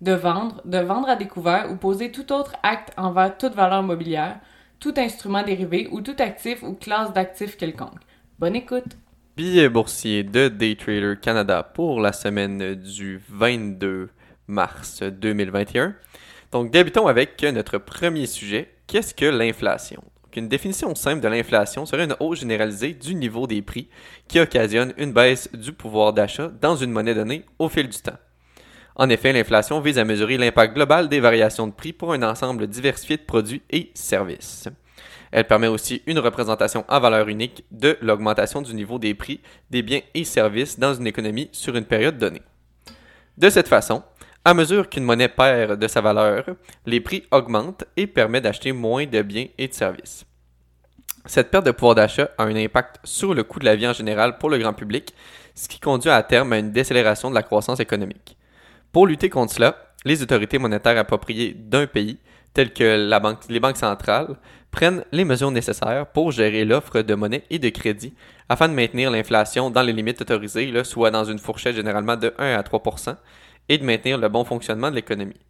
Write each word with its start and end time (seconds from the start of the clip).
de 0.00 0.12
vendre, 0.12 0.60
de 0.64 0.78
vendre 0.78 1.08
à 1.08 1.16
découvert 1.16 1.70
ou 1.70 1.76
poser 1.76 2.12
tout 2.12 2.32
autre 2.32 2.54
acte 2.62 2.92
envers 2.96 3.36
toute 3.36 3.54
valeur 3.54 3.82
mobilière, 3.82 4.38
tout 4.80 4.94
instrument 4.96 5.42
dérivé 5.42 5.88
ou 5.90 6.00
tout 6.00 6.16
actif 6.18 6.62
ou 6.62 6.74
classe 6.74 7.12
d'actifs 7.12 7.56
quelconque. 7.56 8.00
Bonne 8.38 8.56
écoute! 8.56 8.96
Billet 9.36 9.68
boursier 9.68 10.24
de 10.24 10.48
Daytrader 10.48 11.14
Canada 11.20 11.62
pour 11.62 12.00
la 12.00 12.12
semaine 12.12 12.74
du 12.74 13.20
22 13.28 14.10
mars 14.46 15.02
2021. 15.02 15.94
Donc, 16.50 16.70
débutons 16.70 17.06
avec 17.06 17.42
notre 17.42 17.78
premier 17.78 18.26
sujet. 18.26 18.74
Qu'est-ce 18.86 19.14
que 19.14 19.26
l'inflation? 19.26 20.02
Une 20.38 20.46
définition 20.46 20.94
simple 20.94 21.20
de 21.20 21.26
l'inflation 21.26 21.84
serait 21.84 22.04
une 22.04 22.14
hausse 22.20 22.38
généralisée 22.38 22.94
du 22.94 23.16
niveau 23.16 23.48
des 23.48 23.60
prix 23.60 23.88
qui 24.28 24.38
occasionne 24.38 24.94
une 24.96 25.12
baisse 25.12 25.50
du 25.52 25.72
pouvoir 25.72 26.12
d'achat 26.12 26.46
dans 26.46 26.76
une 26.76 26.92
monnaie 26.92 27.16
donnée 27.16 27.44
au 27.58 27.68
fil 27.68 27.88
du 27.88 27.98
temps. 27.98 28.18
En 28.98 29.08
effet, 29.10 29.32
l'inflation 29.32 29.80
vise 29.80 29.96
à 29.98 30.04
mesurer 30.04 30.36
l'impact 30.36 30.74
global 30.74 31.08
des 31.08 31.20
variations 31.20 31.68
de 31.68 31.72
prix 31.72 31.92
pour 31.92 32.12
un 32.12 32.22
ensemble 32.24 32.66
diversifié 32.66 33.16
de 33.16 33.22
produits 33.22 33.62
et 33.70 33.92
services. 33.94 34.68
Elle 35.30 35.46
permet 35.46 35.68
aussi 35.68 36.02
une 36.06 36.18
représentation 36.18 36.84
en 36.88 36.98
valeur 36.98 37.28
unique 37.28 37.64
de 37.70 37.96
l'augmentation 38.00 38.60
du 38.60 38.74
niveau 38.74 38.98
des 38.98 39.14
prix 39.14 39.40
des 39.70 39.82
biens 39.82 40.00
et 40.14 40.24
services 40.24 40.80
dans 40.80 40.94
une 40.94 41.06
économie 41.06 41.48
sur 41.52 41.76
une 41.76 41.84
période 41.84 42.18
donnée. 42.18 42.42
De 43.36 43.48
cette 43.50 43.68
façon, 43.68 44.02
à 44.44 44.52
mesure 44.52 44.88
qu'une 44.88 45.04
monnaie 45.04 45.28
perd 45.28 45.78
de 45.78 45.86
sa 45.86 46.00
valeur, 46.00 46.44
les 46.84 47.00
prix 47.00 47.22
augmentent 47.30 47.84
et 47.96 48.08
permettent 48.08 48.44
d'acheter 48.44 48.72
moins 48.72 49.06
de 49.06 49.22
biens 49.22 49.46
et 49.58 49.68
de 49.68 49.74
services. 49.74 50.24
Cette 51.24 51.50
perte 51.50 51.66
de 51.66 51.70
pouvoir 51.70 51.94
d'achat 51.94 52.30
a 52.36 52.44
un 52.44 52.56
impact 52.56 52.96
sur 53.04 53.32
le 53.32 53.44
coût 53.44 53.60
de 53.60 53.66
la 53.66 53.76
vie 53.76 53.86
en 53.86 53.92
général 53.92 54.38
pour 54.38 54.50
le 54.50 54.58
grand 54.58 54.72
public, 54.72 55.14
ce 55.54 55.68
qui 55.68 55.78
conduit 55.78 56.10
à 56.10 56.22
terme 56.24 56.52
à 56.52 56.58
une 56.58 56.72
décélération 56.72 57.30
de 57.30 57.34
la 57.34 57.42
croissance 57.42 57.78
économique. 57.78 58.38
Pour 58.92 59.06
lutter 59.06 59.28
contre 59.28 59.52
cela, 59.52 59.76
les 60.04 60.22
autorités 60.22 60.58
monétaires 60.58 60.98
appropriées 60.98 61.54
d'un 61.54 61.86
pays, 61.86 62.18
telles 62.54 62.72
que 62.72 63.08
les 63.48 63.60
banques 63.60 63.76
centrales, 63.76 64.36
prennent 64.70 65.04
les 65.12 65.24
mesures 65.24 65.50
nécessaires 65.50 66.06
pour 66.06 66.32
gérer 66.32 66.64
l'offre 66.64 67.02
de 67.02 67.14
monnaie 67.14 67.44
et 67.50 67.58
de 67.58 67.68
crédit 67.68 68.14
afin 68.48 68.68
de 68.68 68.74
maintenir 68.74 69.10
l'inflation 69.10 69.70
dans 69.70 69.82
les 69.82 69.92
limites 69.92 70.20
autorisées, 70.20 70.72
soit 70.84 71.10
dans 71.10 71.24
une 71.24 71.38
fourchette 71.38 71.76
généralement 71.76 72.16
de 72.16 72.32
1 72.38 72.54
à 72.54 72.62
3% 72.62 73.16
et 73.68 73.78
de 73.78 73.84
maintenir 73.84 74.18
le 74.18 74.28
bon 74.28 74.44
fonctionnement 74.44 74.90
de 74.90 74.96
l'économie. 74.96 75.40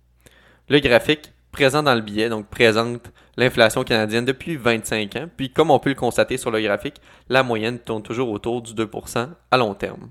Le 0.68 0.80
graphique 0.80 1.32
présent 1.52 1.82
dans 1.82 1.94
le 1.94 2.00
billet 2.00 2.28
donc 2.28 2.46
présente 2.48 3.10
l'inflation 3.36 3.84
canadienne 3.84 4.24
depuis 4.24 4.56
25 4.56 5.16
ans, 5.16 5.28
puis 5.36 5.50
comme 5.50 5.70
on 5.70 5.78
peut 5.78 5.90
le 5.90 5.94
constater 5.94 6.36
sur 6.36 6.50
le 6.50 6.60
graphique, 6.60 7.00
la 7.28 7.42
moyenne 7.42 7.78
tourne 7.78 8.02
toujours 8.02 8.30
autour 8.30 8.62
du 8.62 8.72
2% 8.74 9.28
à 9.50 9.56
long 9.56 9.74
terme. 9.74 10.10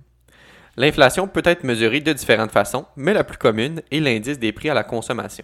L'inflation 0.79 1.27
peut 1.27 1.41
être 1.43 1.63
mesurée 1.63 2.01
de 2.01 2.13
différentes 2.13 2.51
façons, 2.51 2.85
mais 2.95 3.13
la 3.13 3.23
plus 3.23 3.39
commune 3.39 3.81
est 3.91 3.99
l'indice 3.99 4.37
des 4.37 4.51
prix 4.51 4.69
à 4.69 4.75
la 4.75 4.83
consommation. 4.83 5.43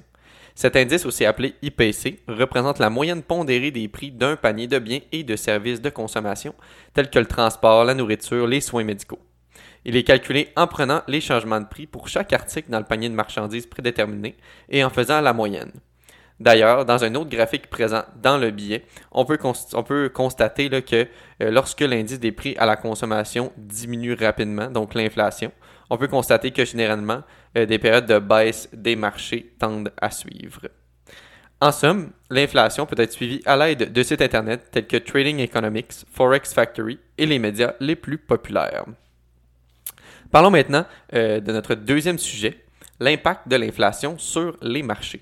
Cet 0.54 0.76
indice, 0.76 1.08
aussi 1.08 1.26
appelé 1.26 1.56
IPC, 1.64 2.20
représente 2.28 2.78
la 2.78 2.92
moyenne 2.92 3.24
pondérée 3.24 3.72
des 3.72 3.88
prix 3.88 4.12
d'un 4.12 4.36
panier 4.36 4.68
de 4.68 4.78
biens 4.78 5.00
et 5.12 5.24
de 5.24 5.36
services 5.36 5.82
de 5.82 5.90
consommation, 5.90 6.54
tels 6.94 7.10
que 7.10 7.18
le 7.18 7.26
transport, 7.26 7.84
la 7.84 7.96
nourriture, 7.96 8.46
les 8.46 8.62
soins 8.62 8.84
médicaux. 8.84 9.18
Il 9.86 9.96
est 9.96 10.04
calculé 10.04 10.50
en 10.56 10.68
prenant 10.68 11.02
les 11.08 11.20
changements 11.20 11.60
de 11.60 11.66
prix 11.66 11.88
pour 11.88 12.08
chaque 12.08 12.32
article 12.32 12.70
dans 12.70 12.80
le 12.80 12.86
panier 12.86 13.10
de 13.10 13.16
marchandises 13.16 13.66
prédéterminé 13.66 14.36
et 14.70 14.84
en 14.84 14.92
faisant 14.92 15.20
la 15.20 15.34
moyenne. 15.34 15.72
D'ailleurs, 16.40 16.86
dans 16.86 17.04
un 17.04 17.16
autre 17.16 17.30
graphique 17.30 17.70
présent 17.70 18.04
dans 18.22 18.38
le 18.38 18.52
billet, 18.52 18.86
on 19.12 19.24
peut, 19.24 19.38
constater 20.10 20.70
que 20.82 20.96
euh, 20.96 21.52
lorsque 21.52 21.82
l'indice 21.82 22.20
des 22.20 22.32
prix 22.32 22.56
à 22.58 22.66
la 22.66 22.76
consommation 22.76 23.52
diminue 23.56 24.14
rapidement, 24.14 24.70
donc 24.70 24.96
l'inflation, 24.96 25.52
on 25.90 25.98
peut 25.98 26.08
constater 26.08 26.52
que 26.52 26.66
généralement, 26.66 27.22
euh, 27.58 27.66
des 27.66 27.78
périodes 27.78 28.08
de 28.08 28.20
baisse 28.20 28.68
des 28.74 28.96
marchés 28.96 29.54
tendent 29.60 29.92
à 30.02 30.10
suivre. 30.10 30.62
En 31.62 31.72
somme, 31.72 32.12
l'inflation 32.30 32.86
peut 32.86 33.02
être 33.02 33.14
suivie 33.14 33.42
à 33.46 33.56
l'aide 33.56 33.94
de 33.94 34.04
sites 34.04 34.22
Internet 34.22 34.68
tels 34.72 34.88
que 34.88 34.98
Trading 34.98 35.40
Economics, 35.40 35.94
Forex 36.12 36.54
Factory 36.54 37.00
et 37.18 37.26
les 37.26 37.40
médias 37.40 37.74
les 37.80 37.96
plus 37.96 38.18
populaires. 38.18 38.86
Parlons 40.30 40.52
maintenant 40.52 40.86
euh, 41.14 41.40
de 41.40 41.52
notre 41.54 41.76
deuxième 41.76 42.18
sujet, 42.18 42.66
l'impact 43.00 43.48
de 43.48 43.56
l'inflation 43.56 44.18
sur 44.18 44.58
les 44.62 44.84
marchés. 44.84 45.22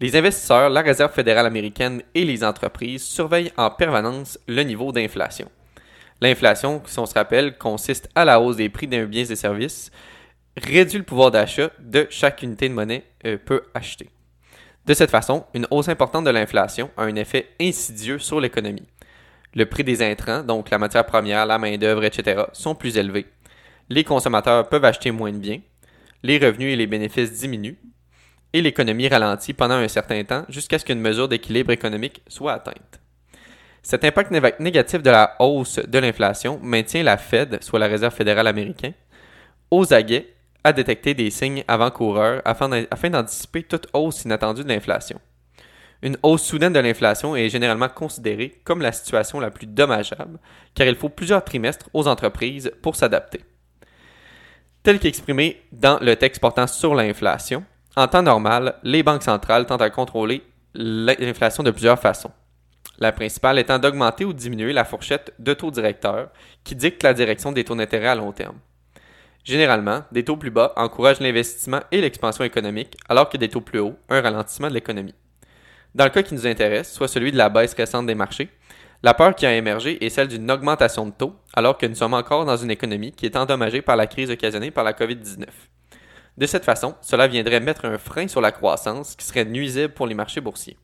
Les 0.00 0.16
investisseurs, 0.16 0.70
la 0.70 0.80
Réserve 0.80 1.12
fédérale 1.12 1.46
américaine 1.46 2.02
et 2.14 2.24
les 2.24 2.42
entreprises 2.42 3.04
surveillent 3.04 3.52
en 3.56 3.70
permanence 3.70 4.38
le 4.48 4.62
niveau 4.62 4.92
d'inflation. 4.92 5.50
L'inflation, 6.20 6.82
si 6.86 6.98
on 6.98 7.06
se 7.06 7.14
rappelle, 7.14 7.58
consiste 7.58 8.08
à 8.14 8.24
la 8.24 8.40
hausse 8.40 8.56
des 8.56 8.68
prix 8.68 8.86
d'un 8.86 9.04
bien 9.04 9.24
et 9.24 9.36
services, 9.36 9.90
réduit 10.56 10.98
le 10.98 11.04
pouvoir 11.04 11.30
d'achat 11.30 11.70
de 11.78 12.06
chaque 12.10 12.42
unité 12.42 12.68
de 12.68 12.74
monnaie 12.74 13.04
euh, 13.26 13.36
peut 13.36 13.62
acheter. 13.74 14.08
De 14.86 14.94
cette 14.94 15.10
façon, 15.10 15.44
une 15.54 15.66
hausse 15.70 15.88
importante 15.88 16.24
de 16.24 16.30
l'inflation 16.30 16.90
a 16.96 17.04
un 17.04 17.14
effet 17.16 17.48
insidieux 17.60 18.18
sur 18.18 18.40
l'économie. 18.40 18.88
Le 19.54 19.66
prix 19.66 19.84
des 19.84 20.02
intrants, 20.02 20.42
donc 20.42 20.70
la 20.70 20.78
matière 20.78 21.06
première, 21.06 21.46
la 21.46 21.58
main-d'œuvre, 21.58 22.04
etc., 22.04 22.44
sont 22.52 22.74
plus 22.74 22.96
élevés 22.96 23.26
les 23.90 24.04
consommateurs 24.04 24.68
peuvent 24.68 24.84
acheter 24.84 25.10
moins 25.10 25.32
de 25.32 25.38
biens, 25.38 25.60
les 26.22 26.38
revenus 26.38 26.72
et 26.72 26.76
les 26.76 26.86
bénéfices 26.86 27.32
diminuent, 27.32 27.76
et 28.52 28.62
l'économie 28.62 29.08
ralentit 29.08 29.52
pendant 29.52 29.74
un 29.74 29.88
certain 29.88 30.22
temps 30.24 30.44
jusqu'à 30.48 30.78
ce 30.78 30.84
qu'une 30.84 31.00
mesure 31.00 31.28
d'équilibre 31.28 31.72
économique 31.72 32.22
soit 32.28 32.52
atteinte. 32.54 33.00
Cet 33.82 34.04
impact 34.04 34.30
négatif 34.60 35.02
de 35.02 35.10
la 35.10 35.36
hausse 35.38 35.78
de 35.78 35.98
l'inflation 35.98 36.58
maintient 36.62 37.02
la 37.02 37.16
Fed, 37.16 37.62
soit 37.62 37.78
la 37.78 37.86
Réserve 37.86 38.14
fédérale 38.14 38.46
américaine, 38.46 38.92
aux 39.70 39.92
aguets 39.94 40.34
à 40.62 40.72
détecter 40.72 41.14
des 41.14 41.30
signes 41.30 41.64
avant-coureurs 41.66 42.42
afin 42.44 43.10
d'anticiper 43.10 43.62
toute 43.62 43.86
hausse 43.94 44.24
inattendue 44.24 44.64
de 44.64 44.68
l'inflation. 44.68 45.18
Une 46.02 46.18
hausse 46.22 46.42
soudaine 46.42 46.72
de 46.72 46.80
l'inflation 46.80 47.36
est 47.36 47.48
généralement 47.48 47.88
considérée 47.88 48.60
comme 48.64 48.82
la 48.82 48.92
situation 48.92 49.40
la 49.40 49.50
plus 49.50 49.66
dommageable, 49.66 50.38
car 50.74 50.86
il 50.86 50.96
faut 50.96 51.08
plusieurs 51.08 51.44
trimestres 51.44 51.88
aux 51.94 52.08
entreprises 52.08 52.70
pour 52.82 52.96
s'adapter 52.96 53.40
tel 54.82 54.98
qu'exprimé 54.98 55.62
dans 55.72 55.98
le 56.00 56.16
texte 56.16 56.40
portant 56.40 56.66
sur 56.66 56.94
l'inflation. 56.94 57.64
En 57.96 58.06
temps 58.06 58.22
normal, 58.22 58.76
les 58.84 59.02
banques 59.02 59.24
centrales 59.24 59.66
tentent 59.66 59.82
à 59.82 59.90
contrôler 59.90 60.42
l'inflation 60.74 61.62
de 61.62 61.72
plusieurs 61.72 61.98
façons. 61.98 62.30
La 62.98 63.10
principale 63.10 63.58
étant 63.58 63.78
d'augmenter 63.78 64.24
ou 64.24 64.32
diminuer 64.32 64.72
la 64.72 64.84
fourchette 64.84 65.32
de 65.38 65.54
taux 65.54 65.70
directeur 65.70 66.28
qui 66.62 66.76
dicte 66.76 67.02
la 67.02 67.14
direction 67.14 67.50
des 67.50 67.64
taux 67.64 67.74
d'intérêt 67.74 68.08
à 68.08 68.14
long 68.14 68.30
terme. 68.30 68.58
Généralement, 69.42 70.04
des 70.12 70.24
taux 70.24 70.36
plus 70.36 70.50
bas 70.50 70.72
encouragent 70.76 71.20
l'investissement 71.20 71.80
et 71.90 72.00
l'expansion 72.00 72.44
économique, 72.44 72.96
alors 73.08 73.28
que 73.28 73.38
des 73.38 73.48
taux 73.48 73.62
plus 73.62 73.80
hauts, 73.80 73.96
un 74.08 74.20
ralentissement 74.20 74.68
de 74.68 74.74
l'économie. 74.74 75.14
Dans 75.94 76.04
le 76.04 76.10
cas 76.10 76.22
qui 76.22 76.34
nous 76.34 76.46
intéresse, 76.46 76.92
soit 76.92 77.08
celui 77.08 77.32
de 77.32 77.38
la 77.38 77.48
baisse 77.48 77.74
récente 77.74 78.06
des 78.06 78.14
marchés, 78.14 78.50
la 79.02 79.14
peur 79.14 79.34
qui 79.34 79.46
a 79.46 79.56
émergé 79.56 80.04
est 80.04 80.10
celle 80.10 80.28
d'une 80.28 80.50
augmentation 80.50 81.06
de 81.06 81.12
taux, 81.12 81.34
alors 81.54 81.78
que 81.78 81.86
nous 81.86 81.94
sommes 81.94 82.14
encore 82.14 82.44
dans 82.44 82.58
une 82.58 82.70
économie 82.70 83.12
qui 83.12 83.24
est 83.24 83.34
endommagée 83.34 83.80
par 83.82 83.96
la 83.96 84.06
crise 84.06 84.30
occasionnée 84.30 84.70
par 84.70 84.84
la 84.84 84.92
COVID-19. 84.92 85.46
De 86.40 86.46
cette 86.46 86.64
façon, 86.64 86.94
cela 87.02 87.28
viendrait 87.28 87.60
mettre 87.60 87.84
un 87.84 87.98
frein 87.98 88.26
sur 88.26 88.40
la 88.40 88.50
croissance 88.50 89.14
qui 89.14 89.26
serait 89.26 89.44
nuisible 89.44 89.92
pour 89.92 90.06
les 90.06 90.14
marchés 90.14 90.40
boursiers. 90.40 90.78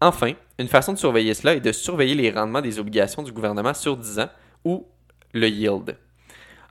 Enfin, 0.00 0.34
une 0.56 0.68
façon 0.68 0.92
de 0.92 0.98
surveiller 0.98 1.34
cela 1.34 1.54
est 1.54 1.60
de 1.60 1.72
surveiller 1.72 2.14
les 2.14 2.30
rendements 2.30 2.60
des 2.60 2.78
obligations 2.78 3.24
du 3.24 3.32
gouvernement 3.32 3.74
sur 3.74 3.96
10 3.96 4.20
ans 4.20 4.30
ou 4.64 4.86
le 5.32 5.48
yield. 5.48 5.96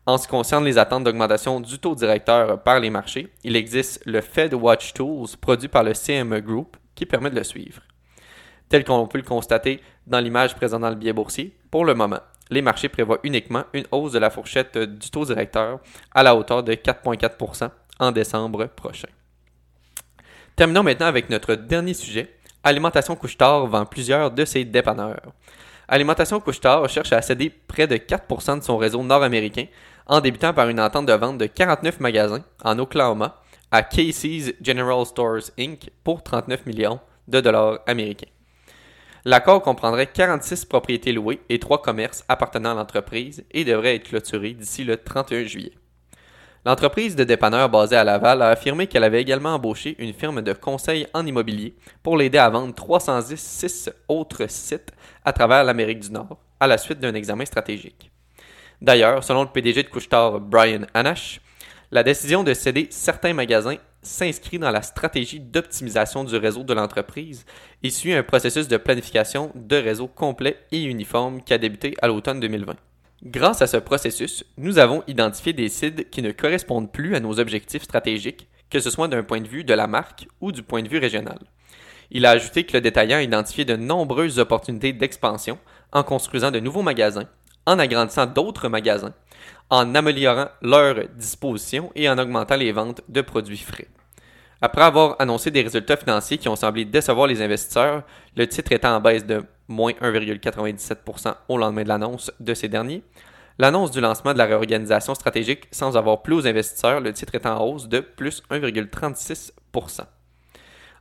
En 0.05 0.17
ce 0.17 0.23
qui 0.23 0.29
concerne 0.29 0.63
les 0.63 0.77
attentes 0.77 1.03
d'augmentation 1.03 1.59
du 1.59 1.79
taux 1.79 1.93
directeur 1.93 2.63
par 2.63 2.79
les 2.79 2.89
marchés, 2.89 3.27
il 3.43 3.57
existe 3.57 4.01
le 4.05 4.21
Fed 4.21 4.53
Watch 4.53 4.93
Tools 4.93 5.35
produit 5.41 5.67
par 5.67 5.83
le 5.83 5.91
CME 5.91 6.39
Group 6.39 6.77
qui 6.95 7.05
permet 7.05 7.29
de 7.29 7.35
le 7.35 7.43
suivre. 7.43 7.81
Tel 8.69 8.85
qu'on 8.85 9.05
peut 9.05 9.17
le 9.17 9.25
constater 9.25 9.81
dans 10.07 10.21
l'image 10.21 10.55
présente 10.55 10.81
dans 10.81 10.89
le 10.89 10.95
billet 10.95 11.11
boursier, 11.11 11.57
pour 11.69 11.83
le 11.83 11.93
moment, 11.93 12.21
les 12.51 12.61
marchés 12.61 12.89
prévoient 12.89 13.19
uniquement 13.23 13.63
une 13.73 13.85
hausse 13.91 14.11
de 14.11 14.19
la 14.19 14.29
fourchette 14.29 14.77
du 14.77 15.09
taux 15.09 15.25
directeur 15.25 15.79
à 16.13 16.23
la 16.23 16.35
hauteur 16.35 16.63
de 16.63 16.73
4,4 16.73 17.69
en 18.01 18.11
décembre 18.11 18.65
prochain. 18.65 19.07
Terminons 20.57 20.83
maintenant 20.83 21.05
avec 21.05 21.29
notre 21.29 21.55
dernier 21.55 21.93
sujet. 21.93 22.35
Alimentation 22.63 23.15
Couchetard 23.15 23.67
vend 23.67 23.85
plusieurs 23.85 24.31
de 24.31 24.43
ses 24.43 24.65
dépanneurs. 24.65 25.31
Alimentation 25.87 26.39
Couchetard 26.39 26.89
cherche 26.89 27.13
à 27.13 27.21
céder 27.21 27.49
près 27.49 27.87
de 27.87 27.95
4% 27.95 28.59
de 28.59 28.63
son 28.63 28.77
réseau 28.77 29.03
nord-américain 29.03 29.65
en 30.07 30.19
débutant 30.19 30.53
par 30.53 30.67
une 30.67 30.79
entente 30.79 31.05
de 31.05 31.13
vente 31.13 31.37
de 31.37 31.45
49 31.45 31.99
magasins 31.99 32.43
en 32.63 32.77
Oklahoma 32.79 33.41
à 33.71 33.83
Casey's 33.83 34.53
General 34.61 35.05
Stores 35.05 35.51
Inc. 35.57 35.89
pour 36.03 36.23
39 36.23 36.65
millions 36.65 36.99
de 37.27 37.39
dollars 37.39 37.79
américains. 37.87 38.27
L'accord 39.23 39.61
comprendrait 39.61 40.07
46 40.07 40.65
propriétés 40.65 41.13
louées 41.13 41.41
et 41.49 41.59
3 41.59 41.81
commerces 41.81 42.25
appartenant 42.27 42.71
à 42.71 42.75
l'entreprise 42.75 43.45
et 43.51 43.63
devrait 43.63 43.95
être 43.95 44.09
clôturé 44.09 44.53
d'ici 44.53 44.83
le 44.83 44.97
31 44.97 45.43
juillet. 45.43 45.73
L'entreprise 46.63 47.15
de 47.15 47.23
dépanneur 47.23 47.69
basée 47.69 47.95
à 47.95 48.03
Laval 48.03 48.43
a 48.43 48.49
affirmé 48.49 48.85
qu'elle 48.85 49.03
avait 49.03 49.21
également 49.21 49.55
embauché 49.55 49.95
une 49.97 50.13
firme 50.13 50.43
de 50.43 50.53
conseil 50.53 51.07
en 51.11 51.25
immobilier 51.25 51.73
pour 52.03 52.17
l'aider 52.17 52.37
à 52.37 52.51
vendre 52.51 52.75
316 52.75 53.91
autres 54.07 54.47
sites 54.47 54.91
à 55.25 55.33
travers 55.33 55.63
l'Amérique 55.63 56.01
du 56.01 56.11
Nord 56.11 56.37
à 56.59 56.67
la 56.67 56.77
suite 56.77 56.99
d'un 56.99 57.15
examen 57.15 57.45
stratégique. 57.45 58.11
D'ailleurs, 58.79 59.23
selon 59.23 59.41
le 59.41 59.49
PDG 59.49 59.81
de 59.81 59.89
Couchetard 59.89 60.39
Brian 60.39 60.85
Anash, 60.93 61.41
la 61.89 62.03
décision 62.03 62.43
de 62.43 62.53
céder 62.53 62.87
certains 62.91 63.33
magasins 63.33 63.77
s'inscrit 64.03 64.59
dans 64.59 64.69
la 64.69 64.83
stratégie 64.83 65.39
d'optimisation 65.39 66.23
du 66.23 66.35
réseau 66.35 66.63
de 66.63 66.75
l'entreprise 66.75 67.43
et 67.81 67.89
suit 67.89 68.13
un 68.13 68.21
processus 68.21 68.67
de 68.67 68.77
planification 68.77 69.51
de 69.55 69.77
réseau 69.77 70.07
complet 70.07 70.57
et 70.71 70.83
uniforme 70.83 71.41
qui 71.41 71.53
a 71.55 71.57
débuté 71.57 71.95
à 72.03 72.07
l'automne 72.07 72.39
2020. 72.39 72.75
Grâce 73.23 73.61
à 73.61 73.67
ce 73.67 73.77
processus, 73.77 74.43
nous 74.57 74.79
avons 74.79 75.03
identifié 75.05 75.53
des 75.53 75.69
sites 75.69 76.09
qui 76.09 76.23
ne 76.23 76.31
correspondent 76.31 76.91
plus 76.91 77.15
à 77.15 77.19
nos 77.19 77.39
objectifs 77.39 77.83
stratégiques, 77.83 78.47
que 78.71 78.79
ce 78.79 78.89
soit 78.89 79.07
d'un 79.07 79.21
point 79.21 79.41
de 79.41 79.47
vue 79.47 79.63
de 79.63 79.75
la 79.75 79.85
marque 79.85 80.27
ou 80.39 80.51
du 80.51 80.63
point 80.63 80.81
de 80.81 80.89
vue 80.89 80.97
régional. 80.97 81.37
Il 82.09 82.25
a 82.25 82.31
ajouté 82.31 82.63
que 82.63 82.73
le 82.73 82.81
détaillant 82.81 83.17
a 83.17 83.21
identifié 83.21 83.63
de 83.63 83.75
nombreuses 83.75 84.39
opportunités 84.39 84.91
d'expansion 84.91 85.59
en 85.91 86.01
construisant 86.01 86.49
de 86.49 86.59
nouveaux 86.59 86.81
magasins, 86.81 87.27
en 87.67 87.77
agrandissant 87.77 88.25
d'autres 88.25 88.69
magasins, 88.69 89.13
en 89.69 89.93
améliorant 89.93 90.49
leur 90.63 91.07
disposition 91.15 91.91
et 91.93 92.09
en 92.09 92.17
augmentant 92.17 92.55
les 92.55 92.71
ventes 92.71 93.01
de 93.07 93.21
produits 93.21 93.57
frais. 93.57 93.87
Après 94.61 94.83
avoir 94.83 95.15
annoncé 95.19 95.51
des 95.51 95.61
résultats 95.61 95.97
financiers 95.97 96.39
qui 96.39 96.49
ont 96.49 96.55
semblé 96.55 96.85
décevoir 96.85 97.27
les 97.27 97.41
investisseurs, 97.41 98.03
le 98.35 98.47
titre 98.47 98.71
étant 98.71 98.95
en 98.95 98.99
baisse 98.99 99.25
de 99.25 99.43
moins 99.71 99.93
1,97% 99.93 101.33
au 101.49 101.57
lendemain 101.57 101.83
de 101.83 101.87
l'annonce 101.87 102.31
de 102.39 102.53
ces 102.53 102.67
derniers, 102.67 103.03
l'annonce 103.57 103.91
du 103.91 104.01
lancement 104.01 104.33
de 104.33 104.37
la 104.37 104.45
réorganisation 104.45 105.15
stratégique 105.15 105.67
sans 105.71 105.97
avoir 105.97 106.21
plus 106.21 106.35
aux 106.35 106.47
investisseurs, 106.47 106.99
le 106.99 107.13
titre 107.13 107.35
est 107.35 107.45
en 107.45 107.59
hausse 107.65 107.87
de 107.87 107.99
plus 107.99 108.43
1,36%. 108.51 110.01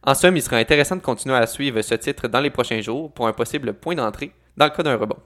En 0.02 0.14
somme, 0.14 0.36
il 0.36 0.42
sera 0.42 0.56
intéressant 0.56 0.96
de 0.96 1.02
continuer 1.02 1.36
à 1.36 1.46
suivre 1.46 1.82
ce 1.82 1.94
titre 1.94 2.26
dans 2.26 2.40
les 2.40 2.48
prochains 2.48 2.80
jours 2.80 3.12
pour 3.12 3.26
un 3.26 3.34
possible 3.34 3.74
point 3.74 3.94
d'entrée 3.94 4.32
dans 4.56 4.64
le 4.64 4.70
cas 4.70 4.82
d'un 4.82 4.96
rebond. 4.96 5.18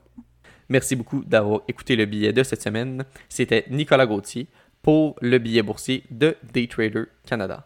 Merci 0.69 0.97
beaucoup 0.97 1.23
d'avoir 1.25 1.61
écouté 1.69 1.95
le 1.95 2.07
billet 2.07 2.33
de 2.33 2.43
cette 2.43 2.63
semaine. 2.63 3.05
C'était 3.29 3.65
Nicolas 3.71 4.07
Gauthier 4.07 4.49
pour 4.83 5.15
le 5.21 5.39
billet 5.39 5.63
boursier 5.63 6.03
de 6.11 6.37
Daytrader 6.53 7.05
Canada. 7.25 7.63